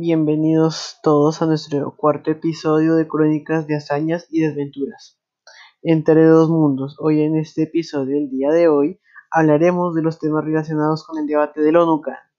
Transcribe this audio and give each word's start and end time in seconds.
Bienvenidos 0.00 0.98
todos 1.02 1.42
a 1.42 1.46
nuestro 1.46 1.96
cuarto 1.96 2.30
episodio 2.30 2.94
de 2.94 3.08
Crónicas 3.08 3.66
de 3.66 3.74
Hazañas 3.74 4.28
y 4.30 4.42
Desventuras. 4.42 5.18
Entre 5.82 6.24
dos 6.24 6.48
mundos, 6.48 6.94
hoy 7.00 7.22
en 7.22 7.34
este 7.34 7.64
episodio, 7.64 8.16
el 8.16 8.30
día 8.30 8.50
de 8.50 8.68
hoy, 8.68 9.00
hablaremos 9.32 9.96
de 9.96 10.02
los 10.02 10.20
temas 10.20 10.44
relacionados 10.44 11.04
con 11.04 11.18
el 11.18 11.26
debate 11.26 11.62
del 11.62 11.74
ONUCA. 11.74 12.30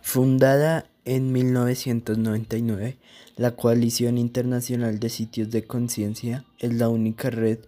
Fundada 0.00 0.86
en 1.04 1.32
1999, 1.32 2.96
la 3.34 3.56
Coalición 3.56 4.16
Internacional 4.16 5.00
de 5.00 5.08
Sitios 5.08 5.50
de 5.50 5.66
Conciencia 5.66 6.44
es 6.60 6.72
la 6.74 6.88
única 6.88 7.30
red 7.30 7.58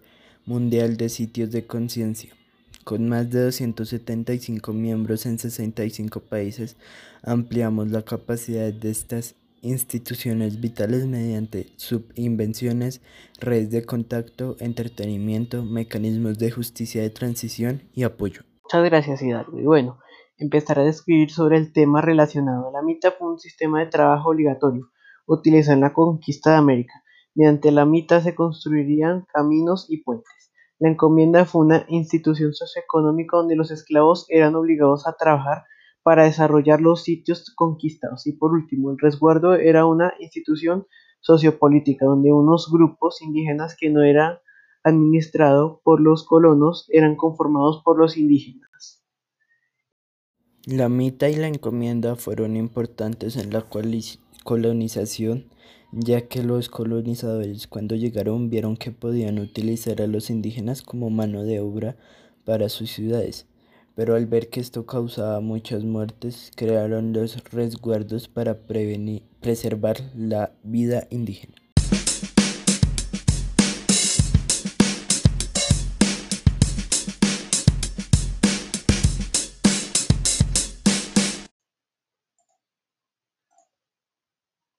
mundial 0.46 0.96
de 0.96 1.08
sitios 1.08 1.50
de 1.50 1.66
conciencia 1.66 2.36
con 2.84 3.08
más 3.08 3.30
de 3.30 3.44
275 3.44 4.72
miembros 4.72 5.26
en 5.26 5.38
65 5.38 6.20
países, 6.20 6.76
ampliamos 7.22 7.90
la 7.90 8.02
capacidad 8.02 8.72
de 8.72 8.90
estas 8.90 9.36
instituciones 9.62 10.60
vitales 10.60 11.06
mediante 11.06 11.68
subinvenciones, 11.76 13.00
redes 13.40 13.70
de 13.70 13.84
contacto, 13.84 14.56
entretenimiento, 14.58 15.64
mecanismos 15.64 16.38
de 16.38 16.50
justicia 16.50 17.02
de 17.02 17.10
transición 17.10 17.82
y 17.94 18.02
apoyo. 18.02 18.42
Muchas 18.64 18.84
gracias 18.84 19.22
Hidalgo. 19.22 19.58
Y 19.58 19.64
bueno, 19.64 19.98
empezaré 20.36 20.82
a 20.82 20.84
describir 20.86 21.30
sobre 21.30 21.58
el 21.58 21.72
tema 21.72 22.00
relacionado. 22.00 22.70
La 22.72 22.82
mitad 22.82 23.14
fue 23.18 23.30
un 23.30 23.38
sistema 23.38 23.80
de 23.80 23.86
trabajo 23.86 24.30
obligatorio 24.30 24.90
utilizado 25.26 25.74
en 25.74 25.80
la 25.80 25.92
conquista 25.92 26.50
de 26.50 26.56
América. 26.56 26.94
Mediante 27.34 27.70
la 27.70 27.86
mitad 27.86 28.22
se 28.22 28.34
construirían 28.34 29.26
caminos 29.32 29.86
y 29.88 30.02
puentes. 30.02 30.51
La 30.82 30.88
encomienda 30.88 31.44
fue 31.44 31.64
una 31.64 31.86
institución 31.86 32.54
socioeconómica 32.54 33.36
donde 33.36 33.54
los 33.54 33.70
esclavos 33.70 34.26
eran 34.28 34.56
obligados 34.56 35.06
a 35.06 35.12
trabajar 35.12 35.62
para 36.02 36.24
desarrollar 36.24 36.80
los 36.80 37.04
sitios 37.04 37.54
conquistados. 37.54 38.26
Y 38.26 38.32
por 38.32 38.52
último, 38.52 38.90
el 38.90 38.98
resguardo 38.98 39.54
era 39.54 39.86
una 39.86 40.12
institución 40.18 40.88
sociopolítica 41.20 42.04
donde 42.04 42.32
unos 42.32 42.68
grupos 42.68 43.22
indígenas 43.22 43.76
que 43.78 43.90
no 43.90 44.02
eran 44.02 44.38
administrados 44.82 45.78
por 45.84 46.00
los 46.00 46.26
colonos 46.26 46.88
eran 46.90 47.14
conformados 47.14 47.80
por 47.84 47.96
los 47.96 48.16
indígenas. 48.16 48.68
La 50.64 50.88
mita 50.88 51.28
y 51.28 51.34
la 51.34 51.48
encomienda 51.48 52.14
fueron 52.14 52.56
importantes 52.56 53.36
en 53.36 53.52
la 53.52 53.64
colonización 54.44 55.46
ya 55.92 56.22
que 56.28 56.42
los 56.42 56.68
colonizadores 56.70 57.66
cuando 57.66 57.96
llegaron 57.96 58.48
vieron 58.48 58.76
que 58.76 58.92
podían 58.92 59.38
utilizar 59.38 60.00
a 60.00 60.06
los 60.06 60.30
indígenas 60.30 60.80
como 60.80 61.10
mano 61.10 61.44
de 61.44 61.60
obra 61.60 61.96
para 62.44 62.70
sus 62.70 62.90
ciudades, 62.90 63.46
pero 63.94 64.14
al 64.14 64.26
ver 64.26 64.48
que 64.48 64.60
esto 64.60 64.86
causaba 64.86 65.40
muchas 65.40 65.84
muertes, 65.84 66.50
crearon 66.56 67.12
los 67.12 67.44
resguardos 67.50 68.28
para 68.28 68.58
prevenir, 68.66 69.22
preservar 69.40 69.98
la 70.16 70.52
vida 70.62 71.06
indígena. 71.10 71.61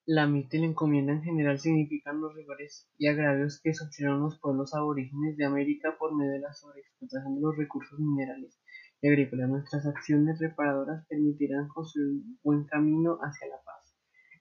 La 0.05 0.27
mitad 0.27 0.57
y 0.57 0.59
la 0.59 0.67
encomienda 0.67 1.13
en 1.13 1.23
general 1.23 1.59
significan 1.59 2.19
los 2.19 2.35
rigores 2.35 2.89
y 2.97 3.07
agravios 3.07 3.61
que 3.61 3.73
sufrieron 3.73 4.19
los 4.19 4.37
pueblos 4.37 4.73
aborígenes 4.73 5.37
de 5.37 5.45
América 5.45 5.95
por 5.97 6.13
medio 6.13 6.33
de 6.33 6.39
la 6.41 6.51
sobreexplotación 6.51 7.35
de 7.35 7.41
los 7.41 7.55
recursos 7.55 7.97
minerales 7.97 8.59
y 9.01 9.07
agrícolas. 9.07 9.49
Nuestras 9.49 9.85
acciones 9.85 10.39
reparadoras 10.39 11.07
permitirán 11.07 11.69
construir 11.69 12.21
un 12.21 12.37
buen 12.43 12.65
camino 12.65 13.17
hacia 13.21 13.47
la 13.47 13.63
paz. 13.63 13.95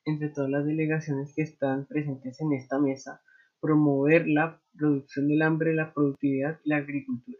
Entre 0.05 0.31
todas 0.31 0.51
las 0.51 0.67
delegaciones 0.67 1.33
que 1.33 1.43
están 1.43 1.87
presentes 1.87 2.41
en 2.41 2.55
esta 2.55 2.81
mesa, 2.81 3.23
promover 3.61 4.27
la 4.27 4.61
reducción 4.75 5.29
del 5.29 5.43
hambre, 5.43 5.77
la 5.77 5.95
productividad 5.95 6.59
y 6.65 6.71
la 6.71 6.79
agricultura, 6.79 7.39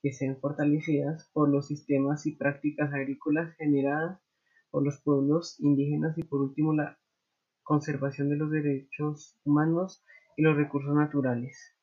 que 0.00 0.12
sean 0.12 0.38
fortalecidas 0.38 1.28
por 1.32 1.48
los 1.48 1.66
sistemas 1.66 2.24
y 2.26 2.36
prácticas 2.36 2.92
agrícolas 2.92 3.52
generadas 3.56 4.20
por 4.70 4.84
los 4.84 5.00
pueblos 5.02 5.58
indígenas 5.58 6.16
y 6.16 6.22
por 6.22 6.40
último 6.40 6.72
la 6.72 7.00
conservación 7.64 8.30
de 8.30 8.36
los 8.36 8.50
derechos 8.50 9.36
humanos 9.44 10.04
y 10.36 10.42
los 10.42 10.56
recursos 10.56 10.94
naturales. 10.94 11.74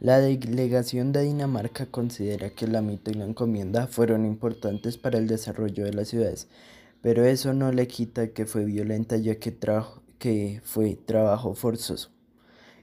La 0.00 0.18
delegación 0.18 1.12
de 1.12 1.22
Dinamarca 1.22 1.84
considera 1.84 2.48
que 2.48 2.66
la 2.66 2.80
mito 2.80 3.10
y 3.10 3.14
la 3.14 3.26
encomienda 3.26 3.86
fueron 3.86 4.24
importantes 4.24 4.96
para 4.96 5.18
el 5.18 5.28
desarrollo 5.28 5.84
de 5.84 5.92
las 5.92 6.08
ciudades, 6.08 6.48
pero 7.02 7.24
eso 7.24 7.52
no 7.52 7.70
le 7.70 7.86
quita 7.86 8.32
que 8.32 8.46
fue 8.46 8.64
violenta 8.64 9.18
ya 9.18 9.38
que, 9.38 9.58
que 10.18 10.62
fue 10.64 10.94
trabajo 10.94 11.54
forzoso. 11.54 12.10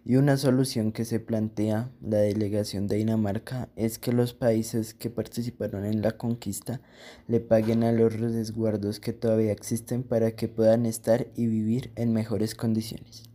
Y 0.09 0.15
una 0.15 0.37
solución 0.37 0.93
que 0.93 1.03
se 1.03 1.19
plantea 1.19 1.91
la 1.99 2.19
delegación 2.19 2.87
de 2.87 2.95
Dinamarca 2.95 3.67
es 3.75 3.99
que 3.99 4.13
los 4.13 4.33
países 4.33 4.93
que 4.93 5.09
participaron 5.09 5.83
en 5.83 6.01
la 6.01 6.11
conquista 6.11 6.79
le 7.27 7.41
paguen 7.41 7.83
a 7.83 7.91
los 7.91 8.17
resguardos 8.17 9.01
que 9.01 9.11
todavía 9.11 9.51
existen 9.51 10.03
para 10.03 10.31
que 10.31 10.47
puedan 10.47 10.85
estar 10.85 11.27
y 11.35 11.47
vivir 11.47 11.91
en 11.97 12.13
mejores 12.13 12.55
condiciones. 12.55 13.29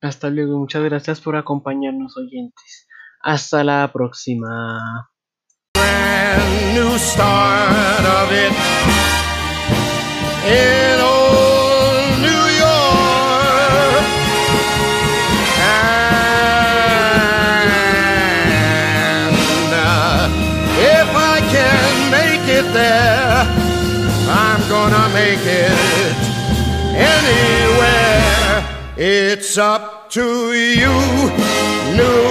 Hasta 0.00 0.30
luego, 0.30 0.58
muchas 0.58 0.82
gracias 0.82 1.20
por 1.20 1.36
acompañarnos 1.36 2.16
oyentes. 2.16 2.88
Hasta 3.20 3.64
la 3.64 3.90
próxima. 3.92 5.10
Make 25.16 25.46
it 25.46 26.16
anywhere. 27.14 28.52
It's 28.98 29.56
up 29.56 30.10
to 30.10 30.52
you, 30.52 30.94
New. 31.96 32.25